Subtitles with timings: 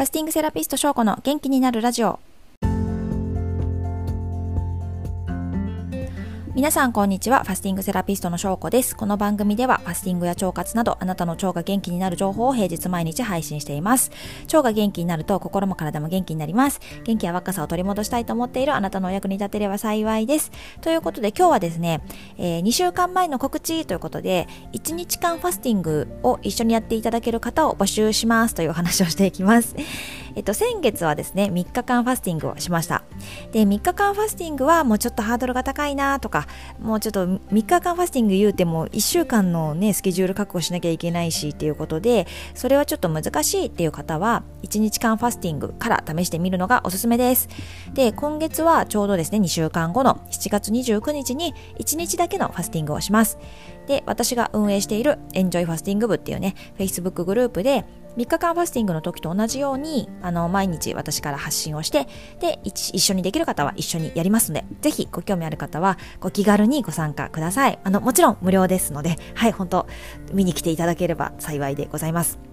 [0.00, 2.20] ファスティングセラピスト翔子の元気になるラジオ。
[6.52, 7.44] 皆さんこんにちは。
[7.44, 8.96] ファスティングセラピストの翔子です。
[8.96, 14.10] この番組ではファスティングや腸活などあなたの腸が元気になる情報を平日毎日配信しています。
[14.46, 16.80] 腸が元気になると心も体も元気になります。
[17.04, 20.50] 元気や若さを取り戻したいと思っているあなたのお役に立てれば幸いです。
[20.80, 22.02] ということで今日はですね、
[22.36, 29.76] えー、2週間前の告知ということで1日間ファスティングを一緒にやっていただける方を募集しますというお話をしていきます。
[30.34, 33.02] えっと、先月はですね、3日間ファスティングをしました。
[33.52, 36.46] で、3日間ファスティングはもうちょっとハードルが高いなとか、
[36.80, 47.48] もうちょっと3日間ファスティング言うても1週間のね、スケジュール確保しなきゃいけないしっていうことで、それはちょっと難しいっていう方は、1日間ファスティングから試してみるのがおすすめです。
[47.94, 53.38] で、今月はちょうどですね、2週間後の7月29日に1日だけのファスティングをします。
[53.86, 57.84] で、私が運営しているエンジョイファスティング部っていうね、Facebook グループで、
[58.16, 62.08] 3日間ファスティングの時と同じように、あの、毎日私から発信をして、
[62.40, 67.78] で、一緒にできる方は一緒にやりますので、ぜひご興味ある方は、ご気軽にご参加ください。
[67.84, 69.86] あの、もちろん無料ですので、はい、本当
[70.32, 72.49] 見に来ていただければ幸いでございます。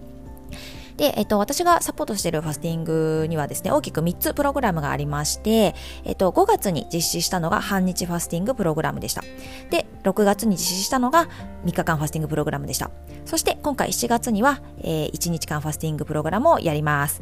[0.97, 9.21] で、えっと、私がサポートしているファスティングにはですね、大きく3つプログラムがありまして、えっと、5月に実施したのが半日ファスティングプログラムでした。
[9.69, 11.27] で、6月に実施したのが
[11.65, 12.89] 3日間ファスティングプログラムでした。
[13.25, 17.21] そして今回7月には、えー、1日間ファスティングプログラムをやります。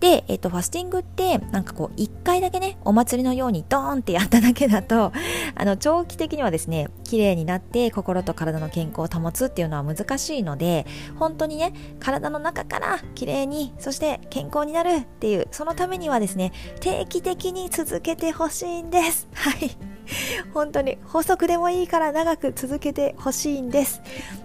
[0.00, 5.12] で、えっと、ファスティングって、なんかこう、一回だけね、お祭りのようにドーンってやっただけだと、
[5.54, 10.86] あの、長期的にはですね、綺麗になって心と体の健康を保つっていうのは難しいので、
[11.18, 19.28] 本当にね、体の中から綺麗に、そして健康になるっていう、そのためにはですね、定期的に続けてほしいんです。
[19.32, 19.95] はい。
[20.54, 24.02] 本当に補足でもいいから長く続けてほしいんです。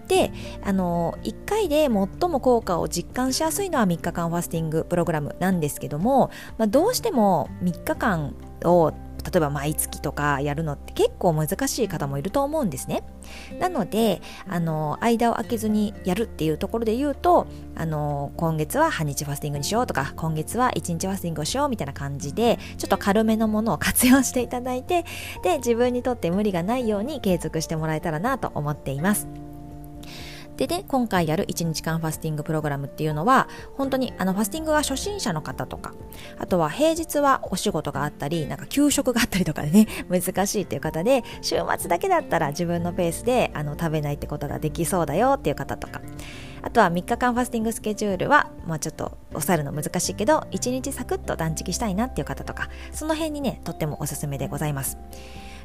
[0.08, 0.32] で、
[0.64, 1.90] あの、1回で最
[2.30, 8.92] も効果を実感しやすいのは3日間ファスティングプログラムなんですけども、まあ、どうしても3日間を
[9.24, 13.04] 例えば毎月とかやるのって結構難しい方もいると思うんですね。
[13.60, 25.06] なので、あの、間を空けずにやるっていうところで言うと、あの、今月は半日ファスティングにしようとか、今月は1日ファスティングをしようみたいな感じで、ちょっと軽めのものを活用していただいて、
[25.44, 29.51] で、自分にとって無理がないように継続してもらえたらなと思っています。
[30.62, 35.96] でね、今回やる1日間ファスティングプログラムっていうのは、本当にあのファスティングが初心者の方とか、
[36.38, 46.00] あとは平日はお仕事があったり、なんか休食があったりとかでね、 難しいっていう方で、週末だけだったら自分のペースであの食べないってことができそうだよっていう方とか、
[46.62, 55.00] あとは3日間ファスティングスケジュールは、まあちょっと抑えるの難しいけど、1日サクッと断食したいなっていう方とか、その辺にね、とってもおすすめでございます。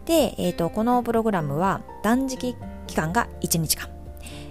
[0.07, 2.57] で、えっ、ー、と、このプログラムは断食
[2.87, 3.96] 期間が1日間。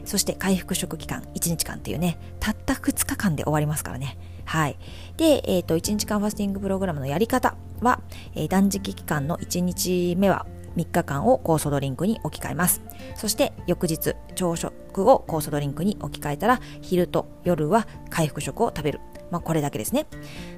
[0.06, 4.18] そして回復食期間1日間っていうね、たった2日間で終わりますからね。
[4.46, 4.78] はい。
[5.18, 8.02] で、えっ、ー、と、1日間ファスティングプログラムのやり方は、
[8.36, 10.46] えー、断食期間の1日目は
[10.78, 12.82] 3日間を酵素ドリンクに置き換えます。
[13.16, 19.00] そして翌日、朝食を酵素ドリンクに置き換えたら、昼と夜は回復食を食べる。
[19.32, 20.06] まあ、これだけですね。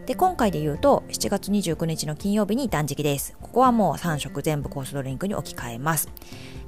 [0.06, 3.38] で、今回で言うと、7月29日の金曜日に断食です。
[3.42, 6.10] ここはもう3食全部コースドリンクに置き換えます。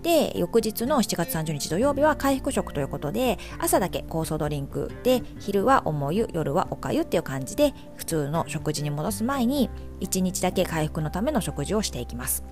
[0.02, 12.44] で、翌日の7月30日土曜日は回復食ということで、朝だけ酵素ドリンクで、昼は重湯、夜はおかゆっていう感じで、普通の食事に戻す前に、1日だけ回復のための食事をしていきます。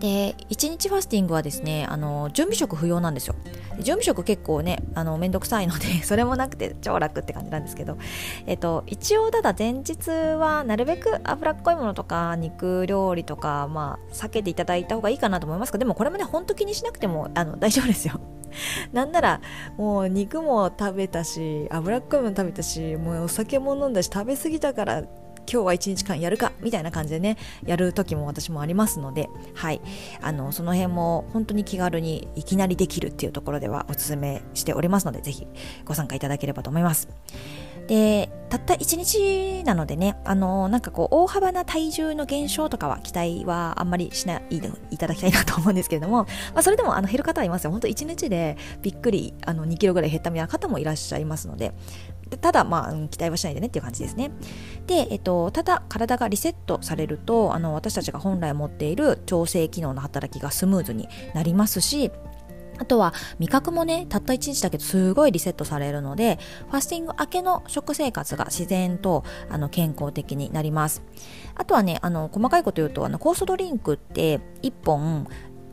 [0.00, 3.34] で1日ファスティングはですねあの準備食不要なんですよ。
[3.80, 7.98] 準備食結構ねあのめんどくさいので それもなくて超楽って感じなんですけど、
[8.46, 18.20] えっと、一応ただ前日はなるべく脂っこいものとか肉料理とか、まあ、避けていただいた方がいいかなと思いますがでもこれもね本当気にしなくてもあの大丈夫ですよ。
[18.92, 19.40] なんなら
[19.76, 25.04] もう肉も食べたし脂っこいもの食べたしもうお酒も飲んだし食べ過ぎたから
[25.50, 29.80] 今日は1日間やるかみたいな感じでねやる時も私もありますのではい。
[30.20, 35.46] あのその辺も本当に気軽にいきなりできるっていうところではお勧めしておりますのでぜひ
[35.84, 37.08] ご参加いただければと思います。
[37.88, 51.72] でたった1日なのでねあのなんかこう大幅な体重の減少とかは期待はあんまりしないでいただきたいなと思うんですけれども、 まあ、それでもあの減る方はいますよ本当1日でびっくりあの2キロぐらい減ったみたいな方もいらっしゃいますので
[52.40, 54.30] ただ、まあ、期待はしないでねっていう感じですね。
[54.86, 62.10] で、えっと、ただ、体がリセットされると、あの、私たちが本来持っている調整機能の働きがスムーズになりますし、
[62.80, 66.38] あとは味覚もね、たった1日だけどすごいリセットされるので、
[66.70, 71.02] ファスティング明けの食生活が自然とあの健康的になります。
[71.54, 75.28] あとはね、あの細かいこと言うと、あの酵素ドリンクって1本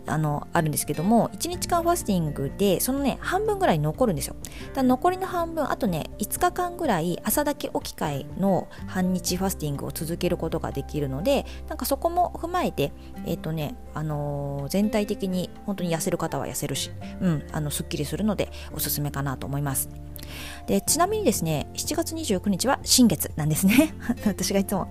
[0.07, 4.35] あのあるんですけども1日間ファスティングでそのね半分ぐらい残るんですよ。
[4.73, 12.91] だ残りの半分あとね5日間ぐらい朝だけ置き換えの半日ファスティングを続けることができるのでなんかそこも踏まえて
[13.25, 19.89] えっ、ー、とねあのー、全体的に本当に痩せる方は痩せるしうんあのすっきりするのでおすすめかなと思います。
[20.67, 23.93] でちなみにですね7月29日は新月なんですね。
[24.25, 24.87] 私がいつも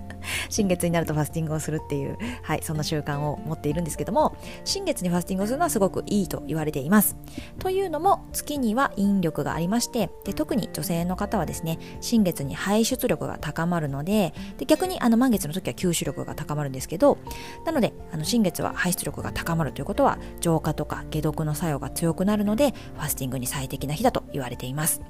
[0.49, 7.15] 新月になるとファスティングをするっていうはいそんな習慣を持っているんですけども新月にファスティングをするのはすごくいいと言われています。
[7.59, 17.17] というのも月には引力がありましてで特に女性の方はですね新月に排出力が高まるのでで逆にあの満月の時は吸収力が高まるんですけど
[17.65, 25.01] なのであの新月は排出力が高まるということは浄化とか解毒の作用が強くなるのでファスティングに最適な日だと言われています。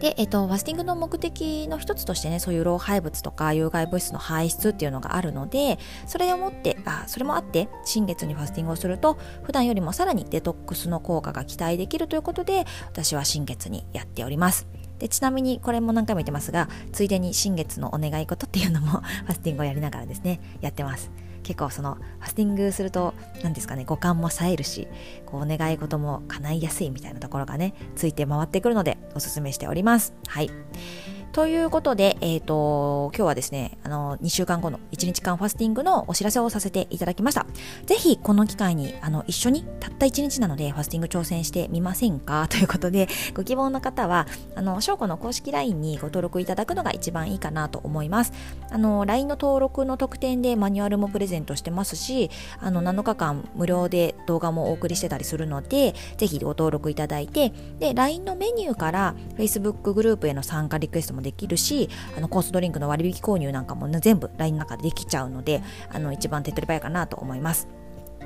[0.00, 14.66] で、えっと、ファスティングの目的の一つとしてね、そういう老廃物とか有害物質の排出っていうのがあるので、それをもって、あ、それもあって、新月にファスティングをすると、普段よりもさらにデトックスの効果が期待できるということで、私は新月にやっております。
[14.98, 21.10] でちなみにこれも何回も言ってますがついでに新月のお願い事っていうのも ファスティングをやりながらですねやってます
[21.44, 23.14] 結構そのファスティングすると
[23.44, 24.88] 何ですかね五感も冴えるし
[25.26, 30.14] こうお願い事も叶いやすいみたいなところがねついて回ってくるのでおすすめしております。
[30.26, 30.50] はい。
[31.34, 37.44] ということで、えっ、ー、と、今日はですね、あの、2週間後の1日間ファスティングのお知らせをさせていただきました。
[37.86, 42.46] ぜひ、この機会に、あの、一緒に、たった1日なので、ファスティング挑戦してみませんか？
[42.48, 48.32] ということで、ご希望の方は、あの、翔子の公式 LINE にご登録いただくのが一番いいかなと思います。
[48.70, 65.62] あの、LINE の登録の特典でマニュアルもプレゼントしてますし、あの、7日間無料で動画もお送りしてたりするので、ぜひご登録いただいて、で、LINE のメニューから Facebook グループへの参加リクエストもできるしあのコースドリンクの割引購入なんかも、ね、全部 LINE の中でできちゃうので
[65.92, 67.66] あの一番手っ取り早いかなと思います。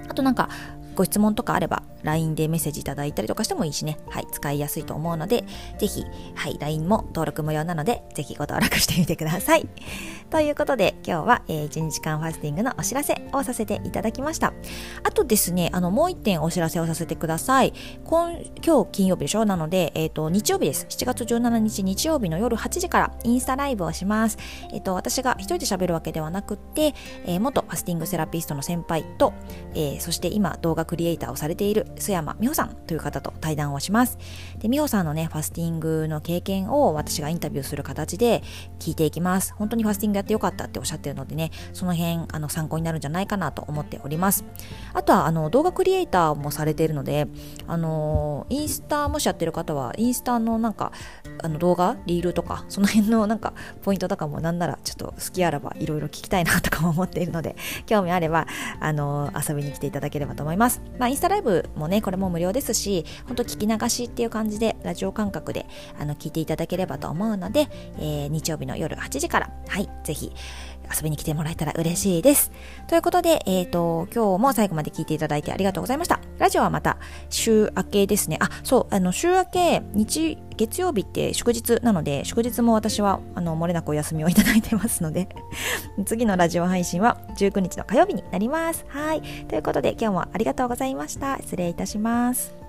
[0.09, 0.51] あとなんか
[0.99, 5.45] ご質問とかあれば LINE でメッセージいただいたりとかしてもいいしね、はい、使いやすいと思うので、
[5.79, 6.05] ぜひ、
[6.35, 9.69] はい、LINE も登録無料なので、ぜひご登録してみてください。
[10.31, 14.53] ということで、今日は、えー、1日間ファスティングのお知らせをさせていただきました。
[15.05, 17.73] あとですね、あの、もう一点お知らせをさせてください。
[18.05, 18.33] 今
[18.65, 19.45] 今日金曜日でしょ？
[19.45, 20.87] なので、えっ、ー、と、日曜日です。
[20.89, 24.37] 7月17日日曜日の夜8時からインスタライブをします。
[24.73, 29.33] えっ、ー、と、私が一人で喋るわけではなくて、えー、元ファスティングセラピストの先輩と、
[29.75, 34.19] えー、そして今動画クリエイターをされている須山美穂さんという方と対談をします。
[34.59, 38.43] で、美穂さんのね、ファスティングの経験を私がインタビューする形で
[38.79, 39.55] 聞いていきます。
[39.55, 44.45] 本当にファスティングやってよかったっておっしゃってるのでね、その辺、あの、参考になるんじゃないかなと思っております。
[44.95, 47.29] あとは、あの、動画クリエイターもされているので、
[47.67, 50.93] あの、インスタもしやってる方は、インスタのなんか、
[51.43, 53.53] あの動画、リールとか、その辺のなんか、
[53.83, 57.57] ポイントとかもなんならちょっと好きあらばいろいろ聞きたいなとかも思っているので、
[57.87, 58.47] 興味あれば、
[58.81, 60.68] あの、遊びに来ていただければと思います。
[60.99, 65.67] まあ、インスタライブもね、これも無料ですし、本当聞き流しっていう感じで、ラジオ感覚で、
[65.99, 67.69] あの、聞いていただければと思うので、
[67.99, 70.33] えー、日曜日の夜8時から、はい、ぜひ、
[70.95, 72.51] 遊びに来てもらえたら嬉しいです。
[72.89, 76.21] ということで、えっ、ー、と、今日も最後まで聞いていただいてありがとうございました。
[76.39, 76.99] ラジオはまた
[77.29, 78.39] 週明けですね。
[78.41, 85.29] あ、そう、あの、週明け、日、月曜日って祝日なので、祝日も私は、あの、漏れなくお休みをいただいてますので
[86.05, 88.85] 次のラジオ配信は19日の火曜日になります。
[88.89, 89.23] はい。
[89.49, 91.39] ということで、今日もありがとうございました。
[91.39, 92.68] 失礼いたします。